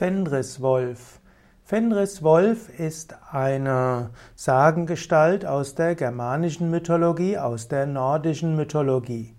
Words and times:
Fenriswolf. 0.00 1.20
Fenriswolf 1.62 2.70
ist 2.78 3.14
eine 3.32 4.08
Sagengestalt 4.34 5.44
aus 5.44 5.74
der 5.74 5.94
germanischen 5.94 6.70
Mythologie, 6.70 7.36
aus 7.36 7.68
der 7.68 7.84
nordischen 7.84 8.56
Mythologie. 8.56 9.34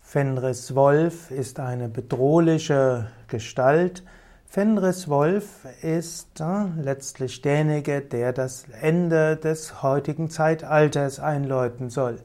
Fenriswolf 0.00 1.32
ist 1.32 1.58
eine 1.58 1.88
bedrohliche 1.88 3.08
Gestalt. 3.26 4.04
Fenriswolf 4.44 5.66
ist 5.82 6.40
äh, 6.40 6.66
letztlich 6.80 7.42
derjenige, 7.42 8.00
der 8.00 8.32
das 8.32 8.66
Ende 8.80 9.34
des 9.36 9.82
heutigen 9.82 10.30
Zeitalters 10.30 11.18
einläuten 11.18 11.90
soll. 11.90 12.20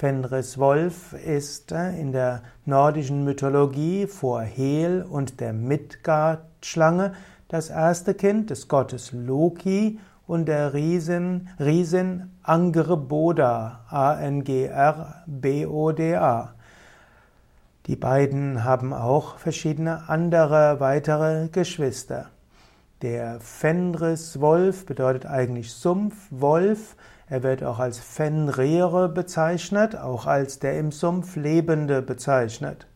Fenriswolf 0.00 1.12
ist 1.12 1.72
äh, 1.72 1.90
in 2.00 2.12
der 2.12 2.42
nordischen 2.64 3.22
Mythologie 3.22 4.06
vor 4.06 4.40
Hel 4.40 5.02
und 5.02 5.40
der 5.40 5.52
Midgard-Schlange 5.52 7.12
das 7.48 7.68
erste 7.68 8.14
Kind 8.14 8.48
des 8.48 8.66
Gottes 8.68 9.12
Loki 9.12 10.00
und 10.26 10.46
der 10.46 10.72
Riesin, 10.72 11.50
Riesin 11.58 12.30
Angerboda, 12.42 13.80
A-N-G-R-B-O-D-A. 13.90 14.54
Die 17.84 17.96
beiden 17.96 18.64
haben 18.64 18.94
auch 18.94 19.36
verschiedene 19.36 20.08
andere 20.08 20.80
weitere 20.80 21.48
Geschwister. 21.48 22.30
Der 23.02 23.40
Fenriswolf 23.40 24.84
bedeutet 24.84 25.24
eigentlich 25.24 25.72
Sumpfwolf. 25.72 26.96
Er 27.30 27.42
wird 27.42 27.64
auch 27.64 27.78
als 27.78 27.98
Fenrere 27.98 29.08
bezeichnet, 29.08 29.96
auch 29.96 30.26
als 30.26 30.58
der 30.58 30.78
im 30.78 30.92
Sumpf 30.92 31.36
Lebende 31.36 32.02
bezeichnet. 32.02 32.86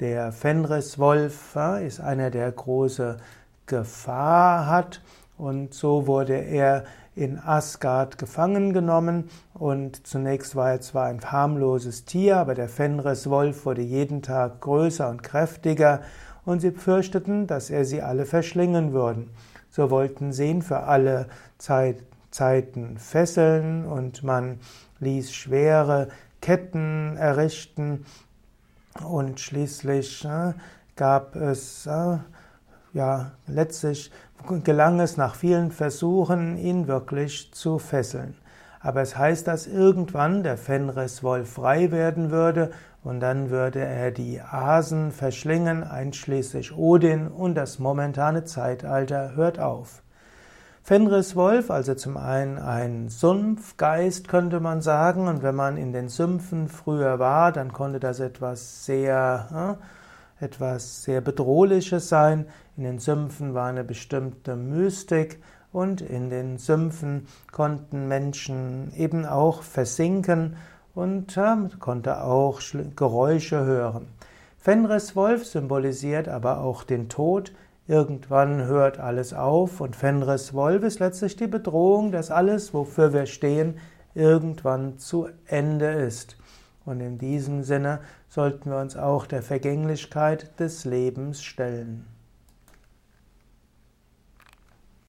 Der 0.00 0.32
Fenriswolf 0.32 1.58
ist 1.82 2.00
einer, 2.00 2.30
der 2.30 2.50
große 2.50 3.18
Gefahr 3.66 4.66
hat 4.66 5.02
und 5.36 5.74
so 5.74 6.06
wurde 6.06 6.36
er 6.36 6.84
in 7.14 7.38
Asgard 7.38 8.16
gefangen 8.16 8.72
genommen 8.72 9.28
und 9.52 10.06
zunächst 10.06 10.56
war 10.56 10.70
er 10.70 10.80
zwar 10.80 11.04
ein 11.04 11.20
harmloses 11.20 12.06
Tier, 12.06 12.38
aber 12.38 12.54
der 12.54 12.68
Fenriswolf 12.70 13.66
wurde 13.66 13.82
jeden 13.82 14.22
Tag 14.22 14.62
größer 14.62 15.08
und 15.10 15.22
kräftiger 15.22 16.00
und 16.44 16.60
sie 16.60 16.72
fürchteten, 16.72 17.46
dass 17.46 17.70
er 17.70 17.84
sie 17.84 18.02
alle 18.02 18.26
verschlingen 18.26 18.92
würden. 18.92 19.30
So 19.70 19.90
wollten 19.90 20.32
sie 20.32 20.50
ihn 20.50 20.62
für 20.62 20.80
alle 20.80 21.26
Zeit, 21.58 21.98
Zeiten 22.30 22.98
fesseln 22.98 23.86
und 23.86 24.22
man 24.22 24.58
ließ 25.00 25.32
schwere 25.32 26.08
Ketten 26.40 27.16
errichten 27.16 28.04
und 29.02 29.40
schließlich 29.40 30.24
äh, 30.24 30.52
gab 30.96 31.36
es 31.36 31.86
äh, 31.86 32.18
ja 32.92 33.32
letztlich 33.46 34.10
gelang 34.62 35.00
es 35.00 35.16
nach 35.16 35.34
vielen 35.34 35.70
Versuchen, 35.70 36.56
ihn 36.58 36.86
wirklich 36.86 37.52
zu 37.52 37.78
fesseln. 37.78 38.34
Aber 38.84 39.00
es 39.00 39.16
heißt, 39.16 39.48
dass 39.48 39.66
irgendwann 39.66 40.42
der 40.42 40.58
Fenriswolf 40.58 41.54
frei 41.54 41.90
werden 41.90 42.30
würde 42.30 42.70
und 43.02 43.20
dann 43.20 43.48
würde 43.48 43.80
er 43.80 44.10
die 44.10 44.42
Asen 44.42 45.10
verschlingen, 45.10 45.82
einschließlich 45.82 46.76
Odin 46.76 47.28
und 47.28 47.54
das 47.54 47.78
momentane 47.78 48.44
Zeitalter 48.44 49.34
hört 49.36 49.58
auf. 49.58 50.02
Fenriswolf, 50.82 51.70
also 51.70 51.94
zum 51.94 52.18
einen 52.18 52.58
ein 52.58 53.08
Sumpfgeist, 53.08 54.28
könnte 54.28 54.60
man 54.60 54.82
sagen, 54.82 55.28
und 55.28 55.42
wenn 55.42 55.54
man 55.54 55.78
in 55.78 55.94
den 55.94 56.10
Sümpfen 56.10 56.68
früher 56.68 57.18
war, 57.18 57.52
dann 57.52 57.72
konnte 57.72 58.00
das 58.00 58.20
etwas 58.20 58.84
sehr, 58.84 59.78
äh, 60.40 60.44
etwas 60.44 61.04
sehr 61.04 61.22
Bedrohliches 61.22 62.10
sein. 62.10 62.44
In 62.76 62.84
den 62.84 62.98
Sümpfen 62.98 63.54
war 63.54 63.66
eine 63.66 63.82
bestimmte 63.82 64.56
Mystik 64.56 65.40
und 65.74 66.00
in 66.00 66.30
den 66.30 66.56
Sümpfen 66.56 67.26
konnten 67.52 68.08
Menschen 68.08 68.92
eben 68.96 69.26
auch 69.26 69.62
versinken 69.62 70.56
und 70.94 71.36
äh, 71.36 71.56
konnte 71.78 72.22
auch 72.22 72.60
Geräusche 72.96 73.64
hören. 73.64 74.06
Fenriswolf 74.56 75.44
symbolisiert 75.44 76.28
aber 76.28 76.60
auch 76.60 76.84
den 76.84 77.10
Tod, 77.10 77.52
Irgendwann 77.86 78.64
hört 78.64 78.98
alles 78.98 79.34
auf 79.34 79.82
und 79.82 79.94
Fenris 79.94 80.54
Wolf 80.54 80.82
ist 80.84 81.00
letztlich 81.00 81.36
die 81.36 81.46
Bedrohung, 81.46 82.12
dass 82.12 82.30
alles, 82.30 82.72
wofür 82.72 83.12
wir 83.12 83.26
stehen, 83.26 83.78
irgendwann 84.14 84.96
zu 84.96 85.28
Ende 85.44 85.90
ist. 85.90 86.38
Und 86.86 87.00
in 87.00 87.18
diesem 87.18 87.62
Sinne 87.62 88.00
sollten 88.30 88.70
wir 88.70 88.78
uns 88.78 88.96
auch 88.96 89.26
der 89.26 89.42
Vergänglichkeit 89.42 90.58
des 90.58 90.86
Lebens 90.86 91.42
stellen. 91.42 92.06